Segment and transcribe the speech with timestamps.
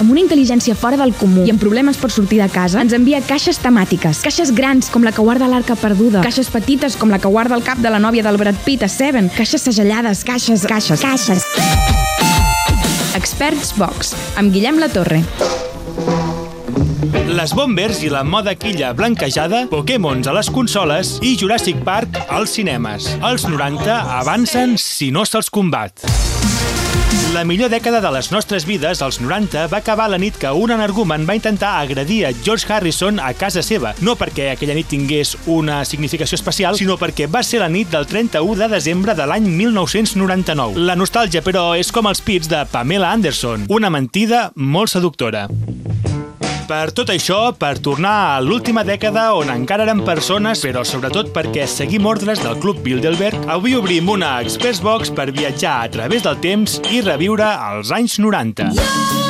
[0.00, 3.22] amb una intel·ligència fora del comú i amb problemes per sortir de casa, ens envia
[3.24, 4.22] caixes temàtiques.
[4.24, 6.24] Caixes grans, com la que guarda l'arca perduda.
[6.26, 8.90] Caixes petites, com la que guarda el cap de la nòvia del Brad Pitt a
[8.92, 9.30] Seven.
[9.36, 11.00] Caixes segellades, caixes, caixes.
[11.00, 11.46] Caixes.
[13.16, 15.22] Experts Box, amb Guillem La Torre.
[17.36, 22.56] Les Bombers i la moda quilla blanquejada, Pokémons a les consoles i Jurassic Park als
[22.56, 23.10] cinemes.
[23.24, 26.35] Els 90 avancen si no se'ls combat.
[27.34, 30.70] La millor dècada de les nostres vides, als 90, va acabar la nit que un
[30.70, 33.92] energumen va intentar agredir a George Harrison a casa seva.
[34.00, 38.06] No perquè aquella nit tingués una significació especial, sinó perquè va ser la nit del
[38.06, 40.78] 31 de desembre de l'any 1999.
[40.86, 45.48] La nostàlgia, però, és com els pits de Pamela Anderson, una mentida molt seductora.
[46.66, 51.68] Per tot això, per tornar a l'última dècada on encara eren persones, però sobretot perquè
[51.70, 56.42] seguim ordres del Club Bilderberg, avui obrim una Express Box per viatjar a través del
[56.42, 59.25] temps i reviure els anys 90.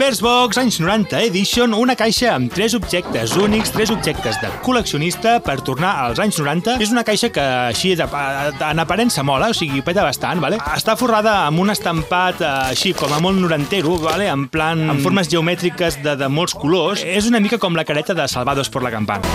[0.00, 5.34] Experts Box, anys 90 Edition, una caixa amb tres objectes únics, tres objectes de col·leccionista
[5.44, 6.78] per tornar als anys 90.
[6.80, 10.56] És una caixa que així de, en aparença mola, o sigui, peta bastant, vale?
[10.72, 14.30] Està forrada amb un estampat eh, així com a molt norantero, vale?
[14.32, 17.04] en plan, amb formes geomètriques de, de molts colors.
[17.04, 19.28] És una mica com la careta de Salvados por la Campana.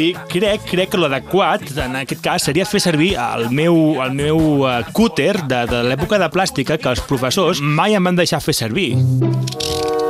[0.00, 4.38] I crec, crec que l'adequat, en aquest cas, seria fer servir el meu, el meu
[4.64, 8.54] uh, cúter de, de l'època de plàstica que els professors mai em van deixar fer
[8.56, 8.94] servir.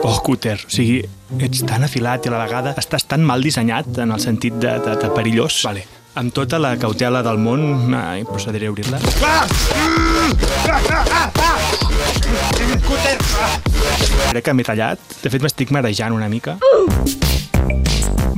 [0.06, 1.00] Oh, cúter, o sigui,
[1.42, 4.76] ets tan afilat i a la vegada estàs tan mal dissenyat en el sentit de,
[4.84, 5.58] de, de perillós.
[5.66, 5.82] Vale.
[6.20, 9.02] Amb tota la cautela del món, ai, procediré a obrir-la.
[9.26, 9.44] Ah!
[12.86, 13.18] Cúter!
[14.30, 15.02] Crec que m'he tallat.
[15.22, 16.58] De fet, m'estic marejant una mica.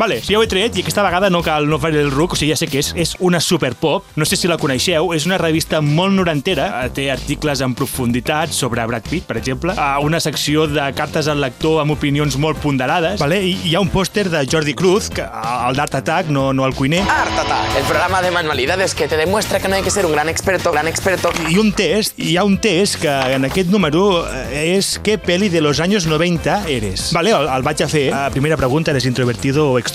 [0.02, 2.32] Vale, si ja ho he tret i aquesta vegada no cal no fer el ruc,
[2.34, 5.12] o sigui, ja sé que és, és una super pop, no sé si la coneixeu,
[5.14, 9.76] és una revista molt norantera, eh, té articles en profunditat sobre Brad Pitt, per exemple,
[9.78, 13.38] a una secció de cartes al lector amb opinions molt ponderades, vale?
[13.46, 16.74] I hi ha un pòster de Jordi Cruz, que, el d'Art Attack, no, no el
[16.74, 20.04] cuiner, Art Attack, el programa de manualidades que te demuestra que no hay que ser
[20.04, 21.30] un gran experto, gran experto.
[21.46, 25.46] i un test, hi ha un test que en aquest número eh, és què peli
[25.46, 27.12] de los años 90 eres.
[27.14, 28.08] Vale, el, el vaig a fer.
[28.10, 29.91] La primera pregunta, eres introvertido o extrovertido?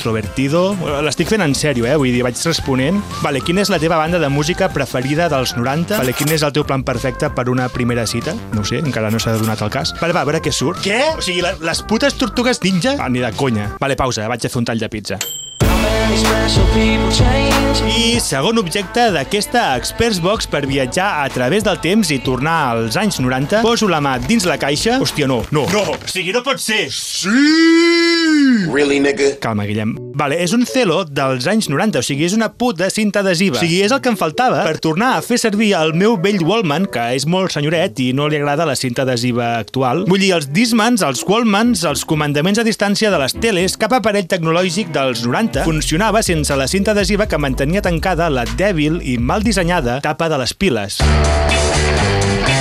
[1.05, 1.95] L'estic fent en sèrio, eh?
[1.99, 2.99] Vull dir, vaig responent.
[3.23, 5.97] Vale, quina és la teva banda de música preferida dels 90?
[6.01, 8.35] Vale, quin és el teu plan perfecte per una primera cita?
[8.53, 9.95] No sé, encara no s'ha donat el cas.
[10.01, 10.83] Vale, va, a veure què surt.
[10.85, 11.01] Què?
[11.17, 12.97] O sigui, la, les putes tortugues ninja?
[13.01, 13.73] Ah, ni de conya.
[13.81, 15.19] Vale, pausa, vaig a fer un tall de pizza.
[17.87, 22.97] I segon objecte d'aquesta Experts Box per viatjar a través del temps i tornar als
[22.99, 24.97] anys 90, poso la mà dins la caixa...
[25.03, 25.67] Hòstia, no, no.
[25.73, 26.87] No, o sigui, no pot ser.
[26.93, 28.26] Sí!
[28.73, 29.35] Really, nigga?
[29.43, 29.95] Calma, Guillem.
[30.17, 33.59] Vale, és un celo dels anys 90, o sigui, és una puta cinta adhesiva.
[33.59, 36.41] O sigui, és el que em faltava per tornar a fer servir el meu vell
[36.45, 40.05] Wallman, que és molt senyoret i no li agrada la cinta adhesiva actual.
[40.09, 44.29] Vull dir, els Dismans, els Wallmans, els comandaments a distància de les teles, cap aparell
[44.29, 49.45] tecnològic dels 90 funcionava sense la cinta adhesiva que mantenia tancada la dèbil i mal
[49.45, 50.97] dissenyada tapa de les piles.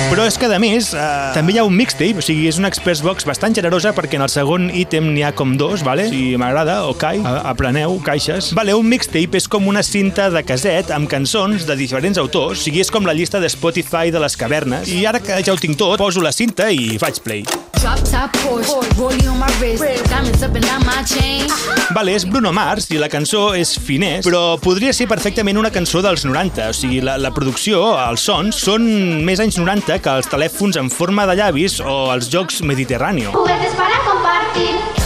[0.07, 0.99] Però és que, a més, eh,
[1.35, 4.23] també hi ha un mixtape, o sigui, és una Express Box bastant generosa perquè en
[4.25, 6.07] el segon ítem n'hi ha com dos, vale?
[6.09, 8.53] Si m'agrada, ok, a- apreneu, caixes.
[8.55, 12.63] Vale, un mixtape és com una cinta de caset amb cançons de diferents autors, o
[12.63, 14.87] sigui, és com la llista de Spotify de les cavernes.
[14.87, 17.43] I ara que ja ho tinc tot, poso la cinta i faig play.
[17.77, 21.45] Drop top Porsche, rollie on my wrist, diamonds up and down my chain.
[21.93, 26.01] Vale, és Bruno Mars i la cançó és finès, però podria ser perfectament una cançó
[26.05, 26.71] dels 90.
[26.71, 28.87] O sigui, la, la producció, els sons, són
[29.27, 33.35] més anys 90 que els telèfons en forma de llavis o els jocs Mediterráneo.
[33.37, 34.96] Juguetes para compartir.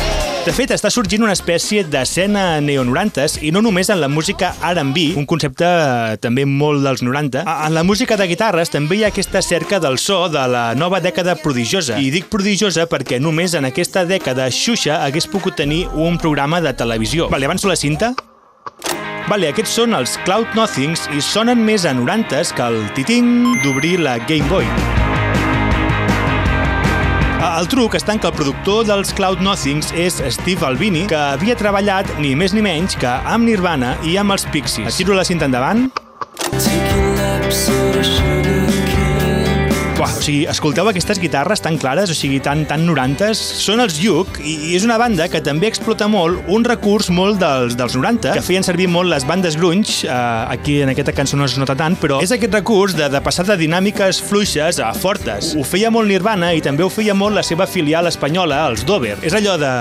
[0.41, 5.11] De fet, està sorgint una espècie d'escena neo-90s i no només en la música R&B,
[5.19, 7.43] un concepte eh, també molt dels 90.
[7.45, 10.63] A- En la música de guitarres també hi ha aquesta cerca del so de la
[10.73, 11.99] nova dècada prodigiosa.
[12.01, 16.73] I dic prodigiosa perquè només en aquesta dècada Xuxa hagués pogut tenir un programa de
[16.73, 17.29] televisió.
[17.29, 18.15] Vale, avanço la cinta?
[19.29, 23.99] Vale, aquests són els Cloud Nothings i sonen més a 90s que el titing d'obrir
[24.01, 24.65] la Game Boy.
[27.41, 31.55] El truc està en que el productor dels Cloud Nothings és Steve Albini, que havia
[31.57, 34.91] treballat ni més ni menys que amb Nirvana i amb els Pixies.
[34.91, 35.87] Et tiro la cinta endavant?
[36.53, 38.40] Buah,
[40.21, 44.37] o sigui, escolteu aquestes guitarres tan clares, o sigui, tan, tan 90s, són els Yuk,
[44.45, 48.43] i, és una banda que també explota molt un recurs molt dels, dels 90, que
[48.45, 50.11] feien servir molt les bandes grunge, eh,
[50.53, 53.47] aquí en aquesta cançó no es nota tant, però és aquest recurs de, de passar
[53.49, 55.55] de dinàmiques fluixes a fortes.
[55.57, 59.17] Ho feia molt Nirvana i també ho feia molt la seva filial espanyola, els Dover.
[59.25, 59.73] És allò de...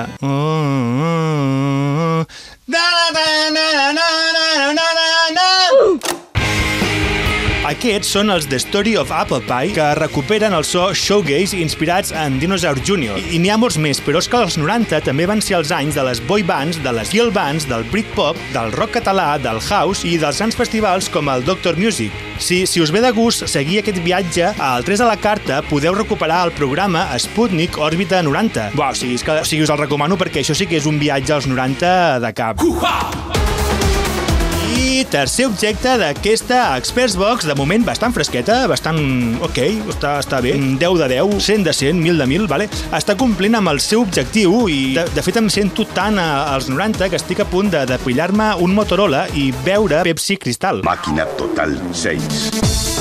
[7.70, 12.40] Aquests són els The Story of Apple Pie, que recuperen el so showgaze inspirats en
[12.42, 13.14] Dinosaur Jr.
[13.20, 15.70] I, i n'hi ha molts més, però és que els 90 també van ser els
[15.76, 19.62] anys de les boy bands, de les girl bands, del Britpop, del rock català, del
[19.68, 22.10] house i dels grans festivals com el Doctor Music.
[22.42, 25.94] Si, si us ve de gust seguir aquest viatge, al 3 a la carta podeu
[25.94, 28.72] recuperar el programa Sputnik Òrbita 90.
[28.74, 30.90] Buah, o sigui, és que, o sigui, us el recomano perquè això sí que és
[30.90, 33.29] un viatge als 90 de cap.
[35.08, 38.98] Tercer objecte d'aquesta Experts Box, de moment bastant fresqueta, bastant
[39.42, 39.58] ok,
[39.94, 42.68] està, està bé, 10 de 10, 100 de 100, 1000 de 1000, vale?
[42.96, 46.68] està complint amb el seu objectiu i de, de fet em sento tant a- als
[46.68, 50.82] 90 que estic a punt de depillar-me un Motorola i beure Pepsi Cristal.
[50.84, 52.99] Máquina Total 6.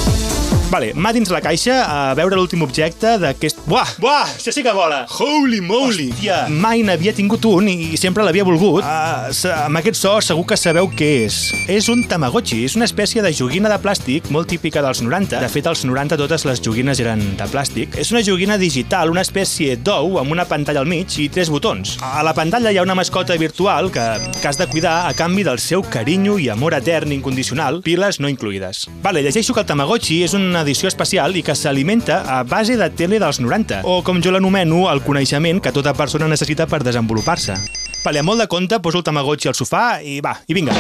[0.70, 3.64] Vale, mà dins la caixa a veure l'últim objecte d'aquest...
[3.66, 3.96] Buah!
[3.98, 4.36] Buah!
[4.36, 5.00] Això sí que vola!
[5.10, 6.12] Holy moly!
[6.14, 8.86] Hòstia, mai n'havia tingut un i sempre l'havia volgut.
[8.86, 9.34] Uh,
[9.64, 11.40] amb aquest so segur que sabeu què és.
[11.74, 15.40] És un Tamagotchi, és una espècie de joguina de plàstic molt típica dels 90.
[15.42, 17.98] De fet, als 90 totes les joguines eren de plàstic.
[17.98, 21.96] És una joguina digital, una espècie d'ou amb una pantalla al mig i tres botons.
[22.06, 24.06] A la pantalla hi ha una mascota virtual que,
[24.38, 28.30] que has de cuidar a canvi del seu carinyo i amor etern incondicional, piles no
[28.30, 28.86] incluïdes.
[29.02, 32.90] Vale, llegeixo que el Tamagotchi és una edició especial i que s'alimenta a base de
[32.90, 37.58] tele dels 90, o com jo l'anomeno, el coneixement que tota persona necessita per desenvolupar-se.
[38.04, 40.76] Vale, molt de compte, poso el Tamagotchi al sofà i va, i vinga.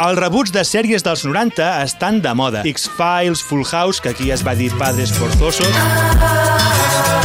[0.00, 2.62] Els rebuts de sèries dels 90 estan de moda.
[2.64, 5.74] X-Files, Full House, que aquí es va dir Padres Forzosos,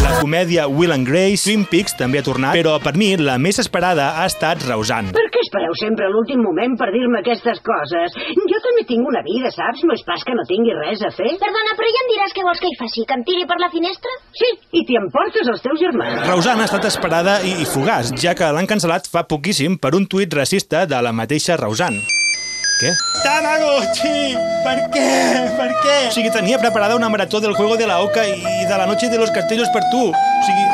[0.04, 3.62] la comèdia Will and Grace, Twin Peaks també ha tornat, però per mi la més
[3.64, 5.14] esperada ha estat Roseanne.
[5.16, 8.18] Per què espereu sempre l'últim moment per dir-me aquestes coses?
[8.52, 9.86] Jo també tinc una vida, saps?
[9.88, 11.32] No és pas que no tingui res a fer.
[11.46, 13.08] Perdona, però ja em diràs què vols que hi faci?
[13.08, 14.20] Que em tiri per la finestra?
[14.36, 16.28] Sí, i t'hi emportes els teus germans.
[16.28, 20.12] Roseanne ha estat esperada i, i fugaç, ja que l'han cancel·lat fa poquíssim per un
[20.12, 22.25] tuit racista de la mateixa Roseanne.
[22.76, 22.92] Què?
[23.24, 24.36] Tamagotchi!
[24.66, 25.06] Per què?
[25.56, 25.98] Per què?
[26.10, 29.08] O sigui, tenia preparada una marató del Juego de la Oca i de la Noche
[29.10, 30.10] de los Castillos per tu.
[30.12, 30.66] O sigui,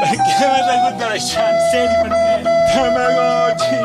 [0.00, 1.48] per què m'has hagut de deixar?
[1.52, 2.36] En sèrio, per què?
[2.72, 3.78] Tamagotchi!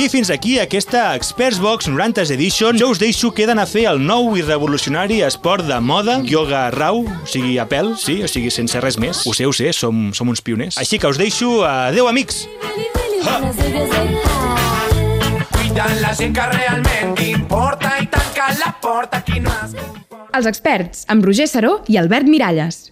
[0.00, 2.78] I fins aquí aquesta Experts Box 90s Edition.
[2.80, 6.22] Jo us deixo que he d'anar a fer el nou i revolucionari esport de moda,
[6.24, 9.26] yoga rau, o sigui, a pèl, sí, o sigui, sense res més.
[9.28, 10.80] Ho sé, ho sé, som, som uns pioners.
[10.80, 12.46] Així que us deixo, adeu amics!
[15.80, 19.72] Cuidan la gent que realment importa i tanca la porta qui no es...
[20.36, 22.82] Els experts, amb Roger Saró i Albert Miralles.